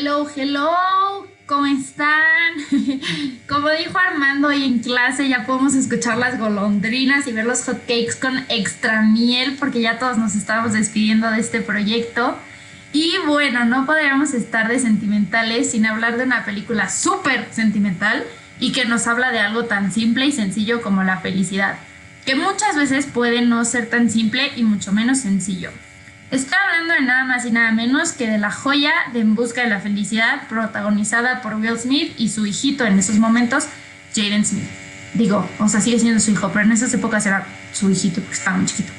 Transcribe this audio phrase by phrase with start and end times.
[0.00, 2.52] Hello, hello, ¿cómo están?
[3.48, 8.14] Como dijo Armando hoy en clase, ya podemos escuchar las golondrinas y ver los hotcakes
[8.20, 12.38] con extra miel porque ya todos nos estamos despidiendo de este proyecto.
[12.92, 18.24] Y bueno, no podríamos estar de sentimentales sin hablar de una película súper sentimental
[18.60, 21.76] y que nos habla de algo tan simple y sencillo como la felicidad,
[22.24, 25.72] que muchas veces puede no ser tan simple y mucho menos sencillo.
[26.30, 29.62] Estoy hablando de nada más y nada menos que de la joya de En Busca
[29.62, 33.66] de la Felicidad, protagonizada por Will Smith y su hijito en esos momentos,
[34.14, 34.68] Jaden Smith.
[35.14, 38.36] Digo, o sea, sigue siendo su hijo, pero en esas épocas era su hijito porque
[38.36, 38.92] estaba muy chiquito.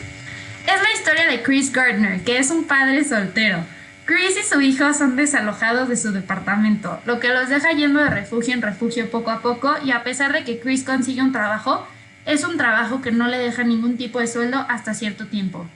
[0.65, 3.63] Es la historia de Chris Gardner, que es un padre soltero.
[4.05, 8.09] Chris y su hijo son desalojados de su departamento, lo que los deja yendo de
[8.09, 11.87] refugio en refugio poco a poco y a pesar de que Chris consigue un trabajo,
[12.25, 15.69] es un trabajo que no le deja ningún tipo de sueldo hasta cierto tiempo.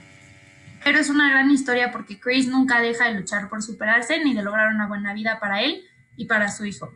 [0.84, 4.42] Pero es una gran historia porque Chris nunca deja de luchar por superarse ni de
[4.42, 5.82] lograr una buena vida para él
[6.16, 6.92] y para su hijo.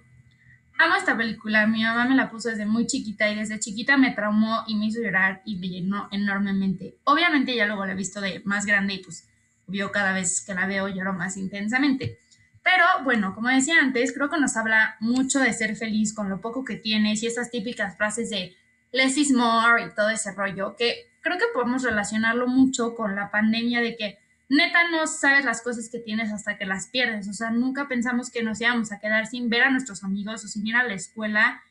[0.78, 4.12] Amo esta película, mi mamá me la puso desde muy chiquita y desde chiquita me
[4.12, 6.98] traumó y me hizo llorar y me llenó enormemente.
[7.05, 9.27] Obviamente ya luego la he visto de más grande y pues
[9.66, 12.19] vio cada vez que la veo lloro más intensamente.
[12.62, 16.42] Pero bueno, como decía antes, creo que nos habla mucho de ser feliz con lo
[16.42, 18.55] poco que tienes y esas típicas frases de
[18.92, 23.31] less is more y todo ese rollo que creo que podemos relacionarlo mucho con la
[23.31, 27.29] pandemia de que neta no sabes las cosas que tienes hasta que las pierdes.
[27.29, 30.49] O sea, nunca pensamos que nos íbamos a quedar sin ver a nuestros amigos o
[30.49, 31.62] sin ir a la escuela.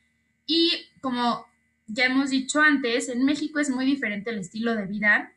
[0.46, 1.48] Y como
[1.88, 5.34] ya hemos dicho antes, en México es muy diferente el estilo de vida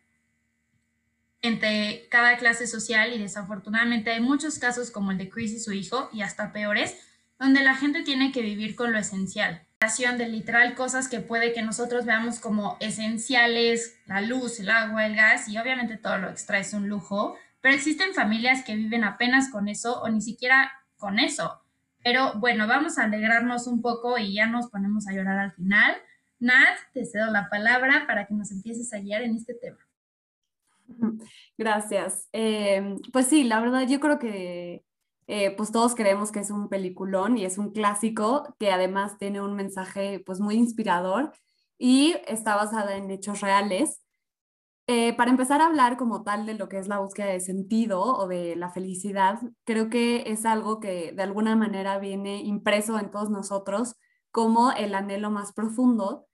[1.43, 5.73] entre cada clase social y desafortunadamente hay muchos casos como el de Chris y su
[5.73, 6.95] hijo y hasta peores,
[7.39, 11.63] donde la gente tiene que vivir con lo esencial de literal cosas que puede que
[11.63, 16.59] nosotros veamos como esenciales, la luz, el agua, el gas y obviamente todo lo extra
[16.59, 21.19] es un lujo, pero existen familias que viven apenas con eso o ni siquiera con
[21.19, 21.63] eso.
[22.05, 25.97] Pero bueno, vamos a alegrarnos un poco y ya nos ponemos a llorar al final.
[26.41, 29.79] Nat, te cedo la palabra para que nos empieces a guiar en este tema.
[31.57, 32.29] Gracias.
[32.35, 34.85] Eh, pues sí, la verdad yo creo que
[35.33, 39.41] eh, pues todos creemos que es un peliculón y es un clásico que además tiene
[39.41, 41.33] un mensaje pues muy inspirador
[41.79, 44.01] y está basada en hechos reales.
[44.89, 48.03] Eh, para empezar a hablar como tal de lo que es la búsqueda de sentido
[48.03, 53.13] o de la felicidad, creo que es algo que de alguna manera viene impreso en
[53.13, 53.95] todos nosotros
[54.33, 56.27] como el anhelo más profundo.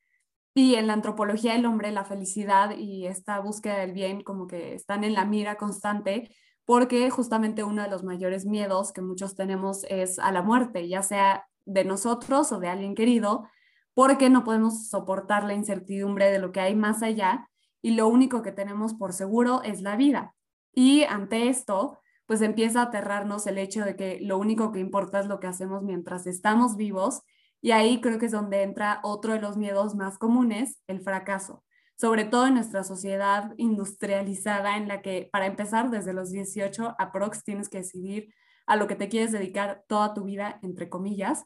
[0.55, 4.75] Y en la antropología del hombre, la felicidad y esta búsqueda del bien como que
[4.75, 6.31] están en la mira constante
[6.67, 11.03] porque justamente uno de los mayores miedos que muchos tenemos es a la muerte, ya
[11.03, 13.49] sea de nosotros o de alguien querido,
[13.95, 17.49] porque no podemos soportar la incertidumbre de lo que hay más allá
[17.81, 20.35] y lo único que tenemos por seguro es la vida.
[20.73, 25.21] Y ante esto, pues empieza a aterrarnos el hecho de que lo único que importa
[25.21, 27.23] es lo que hacemos mientras estamos vivos
[27.63, 31.63] y ahí creo que es donde entra otro de los miedos más comunes, el fracaso
[31.97, 37.43] sobre todo en nuestra sociedad industrializada en la que para empezar desde los 18 aprox
[37.43, 38.35] tienes que decidir
[38.67, 41.45] a lo que te quieres dedicar toda tu vida, entre comillas.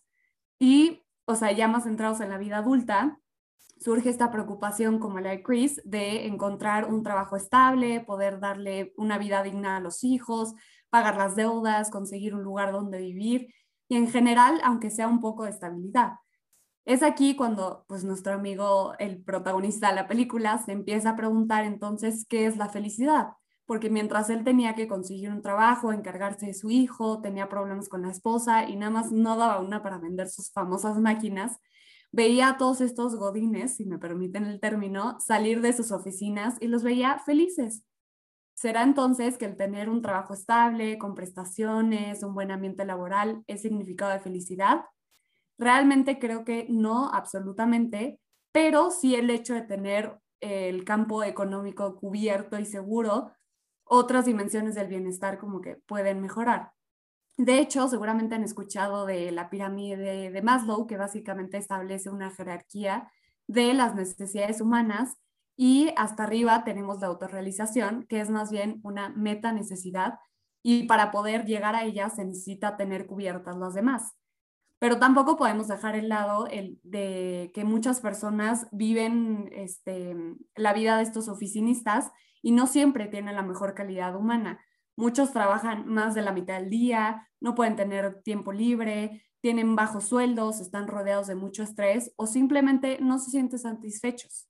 [0.58, 3.18] Y, o sea, ya más centrados en la vida adulta,
[3.78, 9.18] surge esta preocupación como la de Chris de encontrar un trabajo estable, poder darle una
[9.18, 10.54] vida digna a los hijos,
[10.90, 13.54] pagar las deudas, conseguir un lugar donde vivir
[13.88, 16.12] y en general, aunque sea un poco de estabilidad.
[16.84, 21.64] Es aquí cuando pues nuestro amigo, el protagonista de la película, se empieza a preguntar
[21.64, 23.28] entonces qué es la felicidad,
[23.66, 28.02] porque mientras él tenía que conseguir un trabajo, encargarse de su hijo, tenía problemas con
[28.02, 31.58] la esposa y nada más no daba una para vender sus famosas máquinas,
[32.12, 36.66] veía a todos estos godines, si me permiten el término, salir de sus oficinas y
[36.66, 37.84] los veía felices.
[38.54, 43.62] ¿Será entonces que el tener un trabajo estable, con prestaciones, un buen ambiente laboral, es
[43.62, 44.82] significado de felicidad?
[45.60, 48.18] Realmente creo que no, absolutamente,
[48.50, 53.32] pero sí el hecho de tener el campo económico cubierto y seguro,
[53.84, 56.72] otras dimensiones del bienestar como que pueden mejorar.
[57.36, 63.12] De hecho, seguramente han escuchado de la pirámide de Maslow, que básicamente establece una jerarquía
[63.46, 65.18] de las necesidades humanas
[65.58, 70.14] y hasta arriba tenemos la autorrealización, que es más bien una meta necesidad
[70.62, 74.14] y para poder llegar a ella se necesita tener cubiertas las demás
[74.80, 80.16] pero tampoco podemos dejar el lado el de que muchas personas viven este,
[80.56, 82.10] la vida de estos oficinistas
[82.40, 84.58] y no siempre tienen la mejor calidad humana.
[84.96, 90.04] Muchos trabajan más de la mitad del día, no pueden tener tiempo libre, tienen bajos
[90.04, 94.48] sueldos, están rodeados de mucho estrés o simplemente no se sienten satisfechos.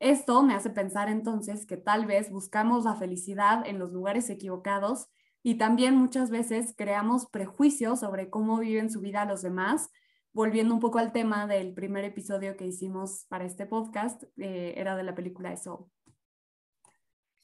[0.00, 5.06] Esto me hace pensar entonces que tal vez buscamos la felicidad en los lugares equivocados
[5.42, 9.90] y también muchas veces creamos prejuicios sobre cómo viven su vida los demás.
[10.32, 14.94] Volviendo un poco al tema del primer episodio que hicimos para este podcast, eh, era
[14.96, 15.86] de la película de Soul.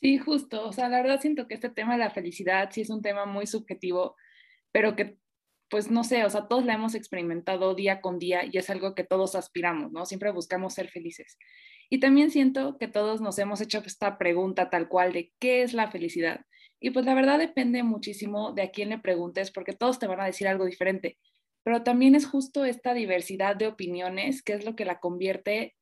[0.00, 0.68] Sí, justo.
[0.68, 3.24] O sea, la verdad siento que este tema de la felicidad sí es un tema
[3.24, 4.16] muy subjetivo,
[4.70, 5.18] pero que,
[5.70, 8.94] pues no sé, o sea, todos la hemos experimentado día con día y es algo
[8.94, 10.04] que todos aspiramos, ¿no?
[10.04, 11.38] Siempre buscamos ser felices.
[11.88, 15.72] Y también siento que todos nos hemos hecho esta pregunta tal cual de qué es
[15.72, 16.44] la felicidad.
[16.84, 20.20] Y pues la verdad depende muchísimo de a quién le preguntes, porque todos te van
[20.20, 21.16] a decir algo diferente.
[21.62, 25.74] Pero también es justo esta diversidad de opiniones que es lo que la convierte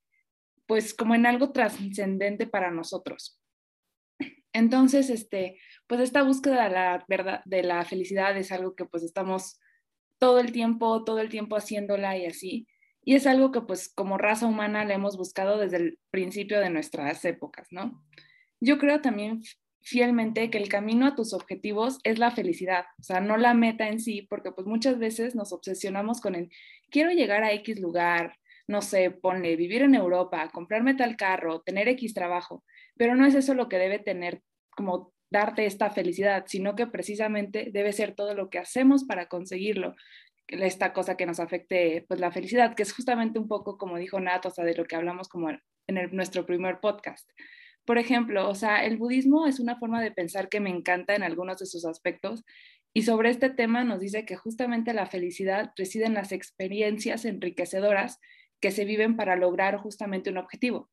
[0.64, 3.36] pues como en algo trascendente para nosotros.
[4.52, 5.58] Entonces, este,
[5.88, 9.58] pues esta búsqueda de la verdad, de la felicidad es algo que pues estamos
[10.18, 12.68] todo el tiempo, todo el tiempo haciéndola y así.
[13.04, 16.70] Y es algo que pues como raza humana le hemos buscado desde el principio de
[16.70, 18.04] nuestras épocas, ¿no?
[18.60, 19.42] Yo creo también
[19.82, 23.88] fielmente que el camino a tus objetivos es la felicidad, o sea, no la meta
[23.88, 26.50] en sí, porque pues muchas veces nos obsesionamos con el
[26.90, 28.36] quiero llegar a X lugar,
[28.66, 32.64] no sé, ponle vivir en Europa, comprarme tal carro, tener X trabajo,
[32.96, 34.42] pero no es eso lo que debe tener
[34.76, 39.94] como darte esta felicidad, sino que precisamente debe ser todo lo que hacemos para conseguirlo,
[40.46, 44.20] esta cosa que nos afecte pues la felicidad, que es justamente un poco como dijo
[44.20, 45.60] Nat, o sea, de lo que hablamos como en
[46.12, 47.28] nuestro primer podcast.
[47.84, 51.22] Por ejemplo, o sea, el budismo es una forma de pensar que me encanta en
[51.22, 52.44] algunos de sus aspectos
[52.94, 58.20] y sobre este tema nos dice que justamente la felicidad reside en las experiencias enriquecedoras
[58.60, 60.90] que se viven para lograr justamente un objetivo.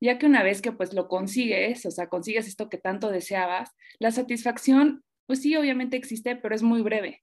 [0.00, 3.70] Ya que una vez que pues lo consigues, o sea, consigues esto que tanto deseabas,
[3.98, 7.22] la satisfacción, pues sí, obviamente existe, pero es muy breve.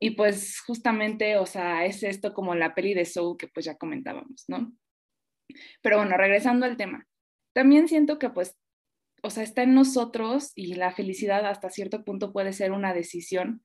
[0.00, 3.76] Y pues justamente, o sea, es esto como la peli de Soul que pues ya
[3.76, 4.72] comentábamos, ¿no?
[5.80, 7.06] Pero bueno, regresando al tema.
[7.52, 8.56] También siento que pues,
[9.22, 13.62] o sea, está en nosotros y la felicidad hasta cierto punto puede ser una decisión,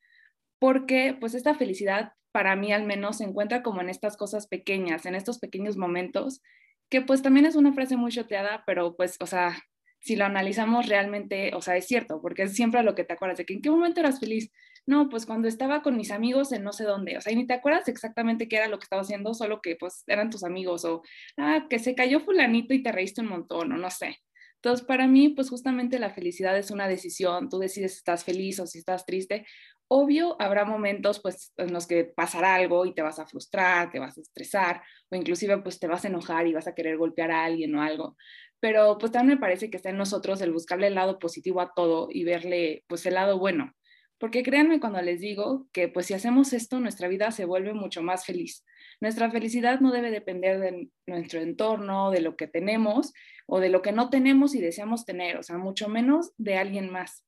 [0.59, 5.05] porque pues esta felicidad para mí al menos se encuentra como en estas cosas pequeñas,
[5.05, 6.41] en estos pequeños momentos,
[6.89, 9.57] que pues también es una frase muy choteada, pero pues, o sea,
[9.99, 13.39] si lo analizamos realmente, o sea, es cierto, porque es siempre lo que te acuerdas
[13.39, 14.51] de que en qué momento eras feliz.
[14.87, 17.45] No, pues cuando estaba con mis amigos en no sé dónde, o sea, y ni
[17.45, 20.85] te acuerdas exactamente qué era lo que estaba haciendo, solo que pues eran tus amigos
[20.85, 21.01] o,
[21.37, 24.17] ah, que se cayó fulanito y te reíste un montón o no sé.
[24.55, 28.59] Entonces, para mí, pues justamente la felicidad es una decisión, tú decides si estás feliz
[28.61, 29.45] o si estás triste.
[29.89, 33.99] Obvio, habrá momentos pues en los que pasará algo y te vas a frustrar, te
[33.99, 34.81] vas a estresar
[35.11, 37.81] o inclusive pues te vas a enojar y vas a querer golpear a alguien o
[37.81, 38.15] algo
[38.59, 41.73] pero pues también me parece que está en nosotros el buscarle el lado positivo a
[41.75, 43.76] todo y verle pues el lado bueno.
[44.19, 48.01] Porque créanme cuando les digo que pues si hacemos esto, nuestra vida se vuelve mucho
[48.01, 48.65] más feliz.
[48.99, 53.13] Nuestra felicidad no debe depender de nuestro entorno, de lo que tenemos
[53.45, 56.91] o de lo que no tenemos y deseamos tener, o sea, mucho menos de alguien
[56.91, 57.23] más.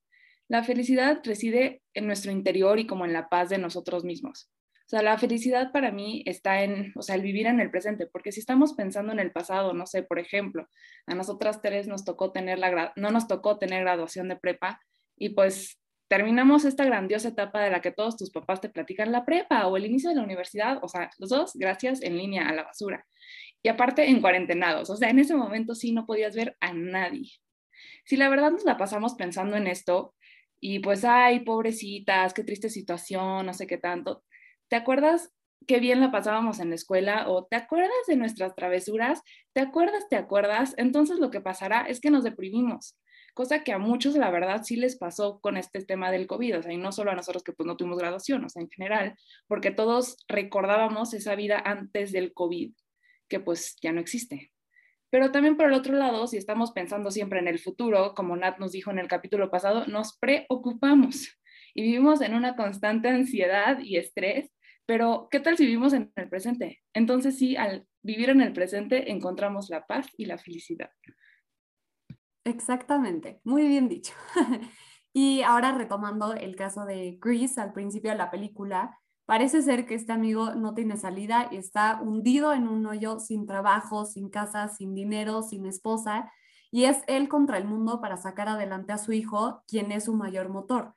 [0.47, 4.49] La felicidad reside en nuestro interior y como en la paz de nosotros mismos.
[4.85, 8.07] O sea, la felicidad para mí está en, o sea, el vivir en el presente,
[8.07, 10.67] porque si estamos pensando en el pasado, no sé, por ejemplo,
[11.05, 14.81] a nosotras tres nos tocó tener la, no nos tocó tener graduación de prepa
[15.15, 15.79] y pues
[16.09, 19.77] terminamos esta grandiosa etapa de la que todos tus papás te platican la prepa o
[19.77, 23.05] el inicio de la universidad, o sea, los dos, gracias, en línea a la basura.
[23.61, 27.29] Y aparte en cuarentenados, o sea, en ese momento sí no podías ver a nadie.
[28.05, 30.15] Si la verdad nos la pasamos pensando en esto
[30.59, 34.23] y pues, ay, pobrecitas, qué triste situación, no sé qué tanto,
[34.67, 35.31] ¿te acuerdas
[35.67, 37.29] qué bien la pasábamos en la escuela?
[37.29, 39.21] ¿O te acuerdas de nuestras travesuras?
[39.53, 40.73] ¿Te acuerdas, te acuerdas?
[40.77, 42.97] Entonces lo que pasará es que nos deprimimos,
[43.33, 46.63] cosa que a muchos la verdad sí les pasó con este tema del COVID, o
[46.63, 49.15] sea, y no solo a nosotros que pues no tuvimos graduación, o sea, en general,
[49.47, 52.73] porque todos recordábamos esa vida antes del COVID,
[53.27, 54.51] que pues ya no existe.
[55.09, 58.59] Pero también por el otro lado, si estamos pensando siempre en el futuro, como Nat
[58.59, 61.39] nos dijo en el capítulo pasado, nos preocupamos
[61.73, 64.51] y vivimos en una constante ansiedad y estrés
[64.89, 66.81] pero, ¿qué tal si vivimos en el presente?
[66.95, 70.89] Entonces sí, al vivir en el presente encontramos la paz y la felicidad.
[72.49, 74.13] Exactamente, muy bien dicho.
[75.13, 79.93] y ahora retomando el caso de Chris al principio de la película, parece ser que
[79.95, 84.67] este amigo no tiene salida y está hundido en un hoyo sin trabajo, sin casa,
[84.67, 86.31] sin dinero, sin esposa,
[86.71, 90.15] y es él contra el mundo para sacar adelante a su hijo, quien es su
[90.15, 90.95] mayor motor.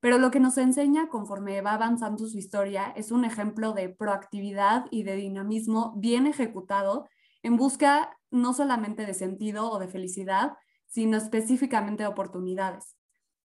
[0.00, 4.86] Pero lo que nos enseña conforme va avanzando su historia es un ejemplo de proactividad
[4.90, 7.08] y de dinamismo bien ejecutado
[7.42, 10.54] en busca no solamente de sentido o de felicidad,
[10.94, 12.96] sino específicamente de oportunidades.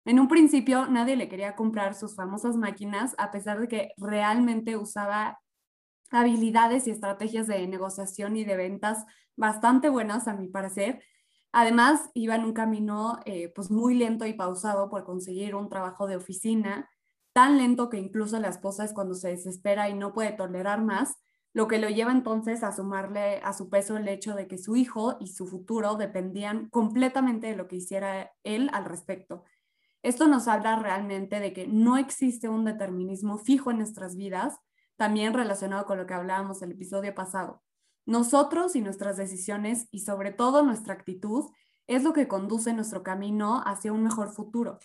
[0.04, 4.76] En un principio nadie le quería comprar sus famosas máquinas a pesar de que realmente
[4.76, 5.40] usaba
[6.12, 9.06] habilidades y estrategias de negociación y de ventas
[9.38, 11.02] bastante buenas a mi parecer,
[11.54, 16.06] Además, iba en un camino eh, pues muy lento y pausado por conseguir un trabajo
[16.06, 16.90] de oficina,
[17.34, 21.16] tan lento que incluso la esposa es cuando se desespera y no puede tolerar más,
[21.54, 24.76] lo que lo lleva entonces a sumarle a su peso el hecho de que su
[24.76, 29.44] hijo y su futuro dependían completamente de lo que hiciera él al respecto.
[30.04, 34.60] Esto nos habla realmente de que no existe un determinismo fijo en nuestras vidas,
[34.96, 37.64] también relacionado con lo que hablábamos el episodio pasado.
[38.06, 41.52] Nosotros y nuestras decisiones y sobre todo nuestra actitud
[41.88, 44.80] es lo que conduce nuestro camino hacia un mejor futuro.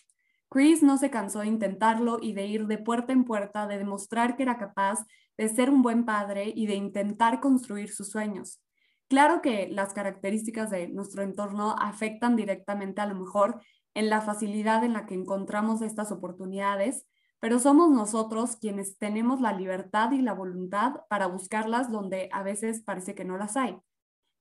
[0.53, 4.37] Chris no se cansó de intentarlo y de ir de puerta en puerta, de demostrar
[4.37, 5.07] que era capaz
[5.39, 8.61] de ser un buen padre y de intentar construir sus sueños.
[9.09, 13.63] Claro que las características de nuestro entorno afectan directamente a lo mejor
[13.95, 17.07] en la facilidad en la que encontramos estas oportunidades,
[17.41, 22.83] pero somos nosotros quienes tenemos la libertad y la voluntad para buscarlas donde a veces
[22.83, 23.79] parece que no las hay.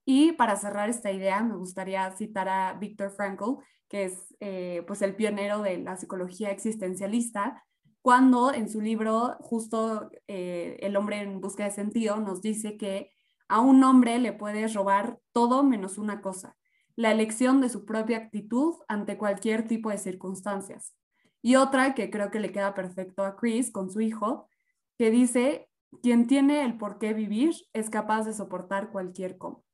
[0.04, 5.02] Y para cerrar esta idea, me gustaría citar a Viktor Frankl, que es eh, pues
[5.02, 7.62] el pionero de la psicología existencialista,
[8.00, 13.12] cuando en su libro, justo eh, El hombre en busca de sentido, nos dice que
[13.48, 16.56] a un hombre le puedes robar todo menos una cosa,
[16.96, 20.94] la elección de su propia actitud ante cualquier tipo de circunstancias.
[21.42, 24.48] Y otra que creo que le queda perfecto a Chris con su hijo,
[24.98, 25.68] que dice,
[26.02, 29.64] quien tiene el por qué vivir es capaz de soportar cualquier cómo.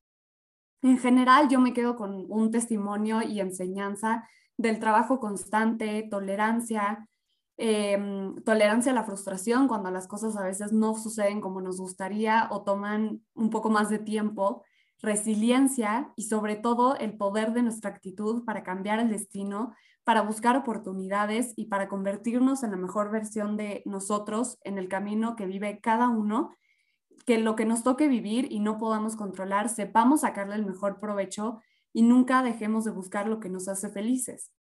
[0.82, 7.08] En general, yo me quedo con un testimonio y enseñanza del trabajo constante, tolerancia,
[7.56, 12.48] em, tolerancia a la frustración cuando las cosas a veces no suceden como nos gustaría
[12.50, 14.64] o toman un poco más de tiempo,
[15.00, 20.56] resiliencia y sobre todo el poder de nuestra actitud para cambiar el destino, para buscar
[20.56, 25.80] oportunidades y para convertirnos en la mejor versión de nosotros en el camino que vive
[25.80, 26.50] cada uno,
[27.26, 31.60] que lo que nos toque vivir y no podamos controlar, sepamos sacarle el mejor provecho
[31.92, 34.52] y nunca dejemos de buscar lo que nos hace felices.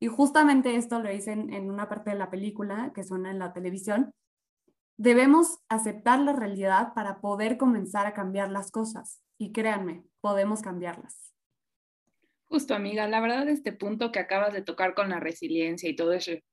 [0.00, 3.52] Y justamente esto lo dicen en una parte de la película que suena en la
[3.52, 4.12] televisión.
[4.96, 11.34] Debemos aceptar la realidad para poder comenzar a cambiar las cosas y créanme, podemos cambiarlas.
[12.44, 16.12] Justo, amiga, la verdad este punto que acabas de tocar con la resiliencia y todo
[16.12, 16.44] ese,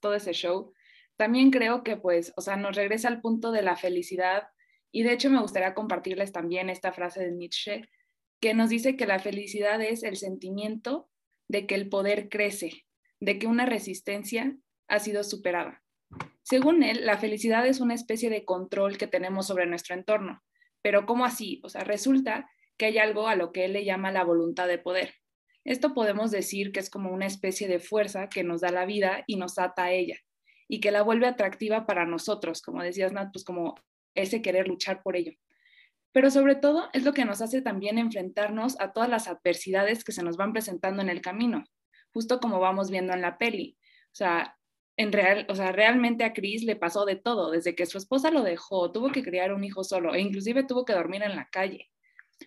[0.00, 0.72] todo ese show,
[1.16, 4.48] también creo que pues, o sea, nos regresa al punto de la felicidad
[4.92, 7.82] y de hecho me gustaría compartirles también esta frase de Nietzsche
[8.40, 11.10] que nos dice que la felicidad es el sentimiento
[11.48, 12.86] de que el poder crece,
[13.20, 14.56] de que una resistencia
[14.88, 15.82] ha sido superada.
[16.42, 20.42] Según él, la felicidad es una especie de control que tenemos sobre nuestro entorno,
[20.82, 21.60] pero ¿cómo así?
[21.64, 24.78] O sea, resulta que hay algo a lo que él le llama la voluntad de
[24.78, 25.14] poder.
[25.64, 29.24] Esto podemos decir que es como una especie de fuerza que nos da la vida
[29.26, 30.16] y nos ata a ella
[30.68, 33.74] y que la vuelve atractiva para nosotros, como decías, Nat, pues como
[34.18, 35.32] ese querer luchar por ello.
[36.12, 40.12] Pero sobre todo es lo que nos hace también enfrentarnos a todas las adversidades que
[40.12, 41.64] se nos van presentando en el camino,
[42.12, 43.76] justo como vamos viendo en la peli.
[44.06, 44.56] O sea,
[44.96, 48.30] en real, o sea, realmente a Chris le pasó de todo, desde que su esposa
[48.30, 51.48] lo dejó, tuvo que criar un hijo solo e inclusive tuvo que dormir en la
[51.50, 51.88] calle.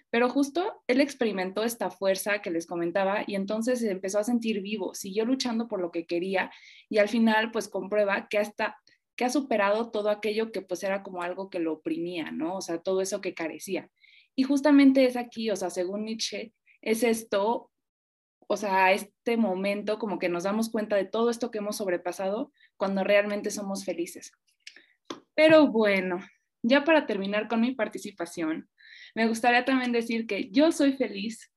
[0.09, 4.61] Pero justo él experimentó esta fuerza que les comentaba y entonces se empezó a sentir
[4.61, 6.51] vivo, siguió luchando por lo que quería
[6.89, 8.77] y al final pues comprueba que hasta
[9.15, 12.55] que ha superado todo aquello que pues era como algo que lo oprimía, ¿no?
[12.55, 13.89] O sea, todo eso que carecía.
[14.35, 17.71] Y justamente es aquí, o sea, según Nietzsche, es esto
[18.53, 22.51] o sea, este momento como que nos damos cuenta de todo esto que hemos sobrepasado
[22.75, 24.33] cuando realmente somos felices.
[25.33, 26.19] Pero bueno,
[26.61, 28.69] ya para terminar con mi participación,
[29.15, 31.50] me gustaría también decir que yo soy feliz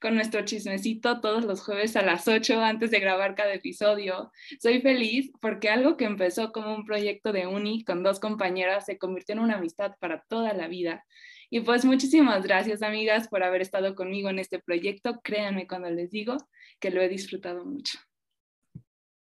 [0.00, 4.32] con nuestro chismecito todos los jueves a las 8 antes de grabar cada episodio.
[4.60, 8.98] Soy feliz porque algo que empezó como un proyecto de uni con dos compañeras se
[8.98, 11.04] convirtió en una amistad para toda la vida
[11.50, 15.20] y pues muchísimas gracias, amigas, por haber estado conmigo en este proyecto.
[15.22, 16.36] Créanme cuando les digo
[16.78, 17.98] que lo he disfrutado mucho.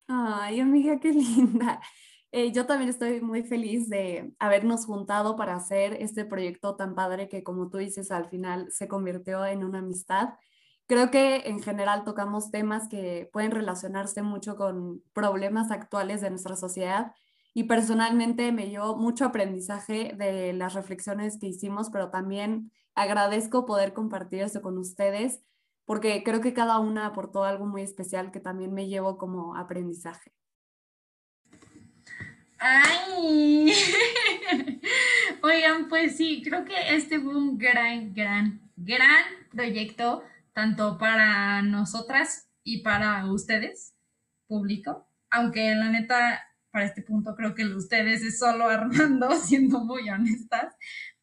[0.09, 1.81] Ay, amiga, qué linda.
[2.33, 7.29] Eh, yo también estoy muy feliz de habernos juntado para hacer este proyecto tan padre
[7.29, 10.31] que, como tú dices, al final se convirtió en una amistad.
[10.87, 16.57] Creo que en general tocamos temas que pueden relacionarse mucho con problemas actuales de nuestra
[16.57, 17.13] sociedad
[17.55, 23.93] y personalmente me dio mucho aprendizaje de las reflexiones que hicimos, pero también agradezco poder
[23.95, 25.41] compartir eso con ustedes
[25.87, 30.33] porque creo que cada una aportó algo muy especial que también me llevo como aprendizaje.
[32.59, 33.73] ¡Ay!
[35.43, 40.25] Oigan, pues sí, creo que este fue un gran, gran, gran proyecto,
[40.57, 43.95] tanto para nosotras y para ustedes,
[44.49, 45.07] público.
[45.31, 50.75] Aunque la neta, para este punto creo que ustedes es solo Armando, siendo muy honestas,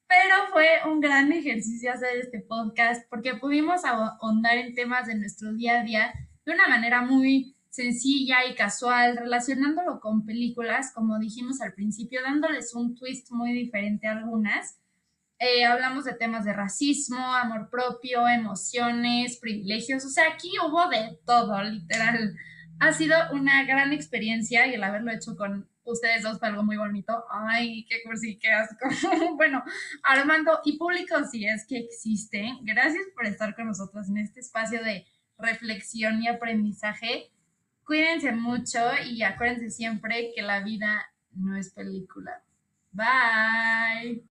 [0.08, 5.52] pero fue un gran ejercicio hacer este podcast porque pudimos ahondar en temas de nuestro
[5.52, 6.14] día a día
[6.46, 12.76] de una manera muy sencilla y casual, relacionándolo con películas, como dijimos al principio, dándoles
[12.76, 14.78] un twist muy diferente a algunas.
[15.40, 21.20] Eh, hablamos de temas de racismo, amor propio, emociones, privilegios, o sea, aquí hubo de
[21.26, 22.36] todo, literal.
[22.80, 26.78] Ha sido una gran experiencia y el haberlo hecho con ustedes dos fue algo muy
[26.78, 27.26] bonito.
[27.30, 28.88] Ay, qué cursi, qué asco.
[29.36, 29.64] bueno,
[30.04, 34.84] Armando y público, si es que existe, gracias por estar con nosotros en este espacio
[34.84, 35.06] de
[35.38, 37.32] reflexión y aprendizaje.
[37.86, 42.44] Cuídense mucho y acuérdense siempre que la vida no es película.
[42.92, 44.33] Bye.